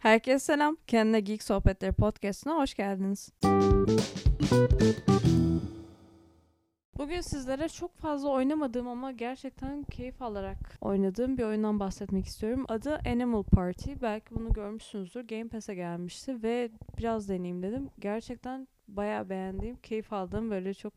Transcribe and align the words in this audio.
Herkese 0.00 0.38
selam. 0.38 0.76
Kendine 0.86 1.20
Geek 1.20 1.42
Sohbetleri 1.42 1.92
Podcast'ına 1.92 2.54
hoş 2.54 2.74
geldiniz. 2.74 3.32
Bugün 6.98 7.20
sizlere 7.20 7.68
çok 7.68 7.96
fazla 7.96 8.28
oynamadığım 8.28 8.88
ama 8.88 9.12
gerçekten 9.12 9.82
keyif 9.82 10.22
alarak 10.22 10.58
oynadığım 10.80 11.38
bir 11.38 11.44
oyundan 11.44 11.80
bahsetmek 11.80 12.26
istiyorum. 12.26 12.64
Adı 12.68 13.00
Animal 13.06 13.42
Party. 13.42 13.90
Belki 14.02 14.34
bunu 14.34 14.52
görmüşsünüzdür. 14.52 15.28
Game 15.28 15.48
Pass'e 15.48 15.74
gelmişti 15.74 16.42
ve 16.42 16.70
biraz 16.98 17.28
deneyeyim 17.28 17.62
dedim. 17.62 17.90
Gerçekten 17.98 18.68
bayağı 18.88 19.28
beğendiğim, 19.28 19.76
keyif 19.76 20.12
aldığım 20.12 20.50
böyle 20.50 20.74
çok 20.74 20.92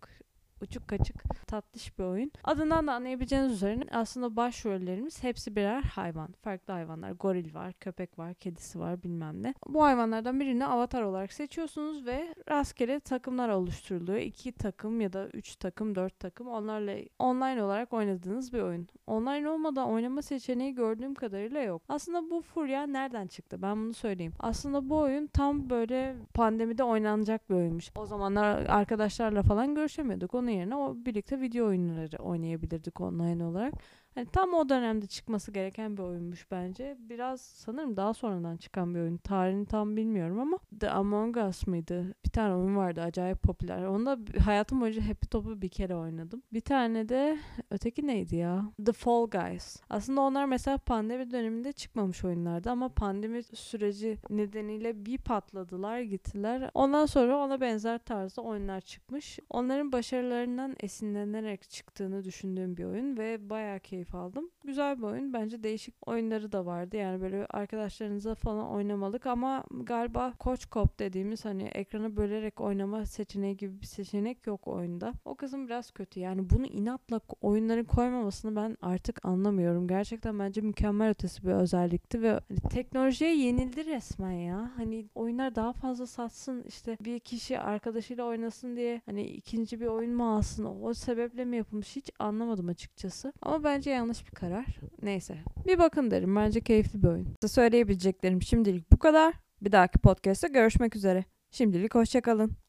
uçuk 0.63 0.87
kaçık 0.87 1.23
tatlış 1.47 1.99
bir 1.99 2.03
oyun. 2.03 2.31
Adından 2.43 2.87
da 2.87 2.93
anlayabileceğiniz 2.93 3.51
üzere 3.51 3.79
aslında 3.91 4.35
başrollerimiz 4.35 5.23
hepsi 5.23 5.55
birer 5.55 5.81
hayvan. 5.81 6.33
Farklı 6.41 6.73
hayvanlar. 6.73 7.11
Goril 7.11 7.53
var, 7.53 7.73
köpek 7.73 8.19
var, 8.19 8.33
kedisi 8.33 8.79
var 8.79 9.03
bilmem 9.03 9.43
ne. 9.43 9.53
Bu 9.67 9.83
hayvanlardan 9.83 10.39
birini 10.39 10.65
avatar 10.65 11.01
olarak 11.01 11.33
seçiyorsunuz 11.33 12.05
ve 12.05 12.35
rastgele 12.49 12.99
takımlar 12.99 13.49
oluşturuluyor. 13.49 14.17
İki 14.17 14.51
takım 14.51 15.01
ya 15.01 15.13
da 15.13 15.27
üç 15.33 15.55
takım, 15.55 15.95
dört 15.95 16.19
takım 16.19 16.47
onlarla 16.47 16.95
online 17.19 17.63
olarak 17.63 17.93
oynadığınız 17.93 18.53
bir 18.53 18.61
oyun. 18.61 18.87
Online 19.07 19.49
olmadan 19.49 19.89
oynama 19.89 20.21
seçeneği 20.21 20.75
gördüğüm 20.75 21.15
kadarıyla 21.15 21.61
yok. 21.61 21.81
Aslında 21.89 22.29
bu 22.29 22.41
furya 22.41 22.87
nereden 22.87 23.27
çıktı? 23.27 23.61
Ben 23.61 23.77
bunu 23.77 23.93
söyleyeyim. 23.93 24.33
Aslında 24.39 24.89
bu 24.89 24.97
oyun 24.97 25.27
tam 25.27 25.69
böyle 25.69 26.15
pandemide 26.33 26.83
oynanacak 26.83 27.49
bir 27.49 27.55
oyunmuş. 27.55 27.91
O 27.95 28.05
zamanlar 28.05 28.65
arkadaşlarla 28.65 29.43
falan 29.43 29.75
görüşemiyorduk. 29.75 30.33
Onun 30.33 30.47
yerine 30.53 30.75
o 30.75 30.95
birlikte 31.05 31.41
video 31.41 31.67
oyunları 31.67 32.17
oynayabilirdik 32.17 33.01
online 33.01 33.45
olarak. 33.45 33.73
Hani 34.15 34.25
tam 34.25 34.53
o 34.53 34.69
dönemde 34.69 35.07
çıkması 35.07 35.51
gereken 35.51 35.97
bir 35.97 36.03
oyunmuş 36.03 36.51
bence. 36.51 36.97
Biraz 36.99 37.41
sanırım 37.41 37.97
daha 37.97 38.13
sonradan 38.13 38.57
çıkan 38.57 38.95
bir 38.95 38.99
oyun. 38.99 39.17
Tarihini 39.17 39.65
tam 39.65 39.95
bilmiyorum 39.95 40.39
ama 40.39 40.57
The 40.79 40.89
Among 40.89 41.37
Us 41.37 41.67
mıydı? 41.67 42.15
Bir 42.25 42.29
tane 42.29 42.55
oyun 42.55 42.75
vardı 42.75 43.01
acayip 43.01 43.43
popüler. 43.43 43.83
Onu 43.83 44.05
da 44.05 44.19
hayatım 44.45 44.81
boyunca 44.81 45.01
Happy 45.01 45.27
Top'u 45.27 45.61
bir 45.61 45.69
kere 45.69 45.95
oynadım. 45.95 46.43
Bir 46.53 46.61
tane 46.61 47.09
de 47.09 47.39
öteki 47.71 48.07
neydi 48.07 48.35
ya? 48.35 48.65
The 48.85 48.91
Fall 48.91 49.27
Guys. 49.29 49.81
Aslında 49.89 50.21
onlar 50.21 50.45
mesela 50.45 50.77
pandemi 50.77 51.31
döneminde 51.31 51.71
çıkmamış 51.71 52.25
oyunlardı 52.25 52.69
ama 52.69 52.89
pandemi 52.89 53.43
süreci 53.43 54.17
nedeniyle 54.29 55.05
bir 55.05 55.17
patladılar 55.17 55.99
gittiler. 55.99 56.71
Ondan 56.73 57.05
sonra 57.05 57.37
ona 57.37 57.61
benzer 57.61 57.97
tarzda 57.97 58.41
oyunlar 58.41 58.81
çıkmış. 58.81 59.39
Onların 59.49 59.91
başarılarından 59.91 60.75
esinlenerek 60.79 61.69
çıktığını 61.69 62.23
düşündüğüm 62.23 62.77
bir 62.77 62.83
oyun 62.83 63.17
ve 63.17 63.49
bayağı 63.49 63.79
keyifli 63.79 64.02
keyif 64.03 64.15
aldım. 64.15 64.49
Güzel 64.63 64.97
bir 64.97 65.03
oyun. 65.03 65.33
Bence 65.33 65.63
değişik 65.63 66.07
oyunları 66.07 66.51
da 66.51 66.65
vardı. 66.65 66.97
Yani 66.97 67.21
böyle 67.21 67.45
arkadaşlarınıza 67.45 68.35
falan 68.35 68.69
oynamalık 68.69 69.25
ama 69.25 69.63
galiba 69.71 70.33
Coach 70.39 70.65
Cop 70.71 70.99
dediğimiz 70.99 71.45
hani 71.45 71.63
ekranı 71.63 72.17
bölerek 72.17 72.61
oynama 72.61 73.05
seçeneği 73.05 73.57
gibi 73.57 73.81
bir 73.81 73.85
seçenek 73.85 74.47
yok 74.47 74.67
oyunda. 74.67 75.13
O 75.25 75.35
kısım 75.35 75.67
biraz 75.67 75.91
kötü. 75.91 76.19
Yani 76.19 76.49
bunu 76.49 76.65
inatla 76.65 77.19
oyunların 77.41 77.83
koymamasını 77.85 78.55
ben 78.55 78.77
artık 78.81 79.25
anlamıyorum. 79.25 79.87
Gerçekten 79.87 80.39
bence 80.39 80.61
mükemmel 80.61 81.09
ötesi 81.09 81.43
bir 81.43 81.51
özellikti 81.51 82.21
ve 82.21 82.29
hani 82.31 82.59
teknolojiye 82.71 83.35
yenildi 83.35 83.85
resmen 83.85 84.31
ya. 84.31 84.71
Hani 84.75 85.05
oyunlar 85.15 85.55
daha 85.55 85.73
fazla 85.73 86.07
satsın 86.07 86.63
işte 86.67 86.97
bir 87.01 87.19
kişi 87.19 87.59
arkadaşıyla 87.59 88.25
oynasın 88.25 88.75
diye 88.75 89.01
hani 89.05 89.23
ikinci 89.23 89.79
bir 89.79 89.87
oyun 89.87 90.13
mu 90.13 90.35
alsın 90.35 90.65
o 90.81 90.93
sebeple 90.93 91.45
mi 91.45 91.57
yapılmış 91.57 91.95
hiç 91.95 92.09
anlamadım 92.19 92.67
açıkçası. 92.73 93.33
Ama 93.41 93.63
bence 93.63 93.89
yanlış 93.93 94.25
bir 94.25 94.31
karar. 94.31 94.65
Neyse. 95.01 95.37
Bir 95.67 95.79
bakın 95.79 96.11
derim. 96.11 96.35
Bence 96.35 96.61
keyifli 96.61 97.03
bir 97.03 97.07
oyun. 97.07 97.27
Size 97.41 97.53
söyleyebileceklerim 97.53 98.41
şimdilik 98.41 98.91
bu 98.91 98.99
kadar. 98.99 99.33
Bir 99.61 99.71
dahaki 99.71 99.99
podcast'ta 99.99 100.47
görüşmek 100.47 100.95
üzere. 100.95 101.23
Şimdilik 101.51 101.95
hoşçakalın. 101.95 102.62